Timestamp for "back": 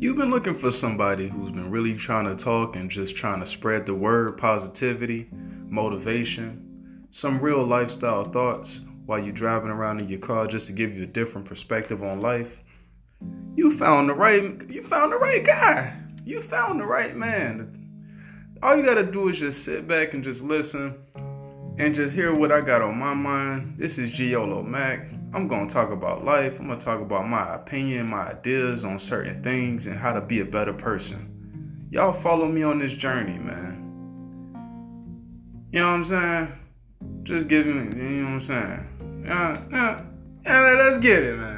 19.86-20.14